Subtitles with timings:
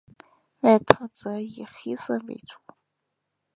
[0.61, 2.57] 外套则以黑色为主。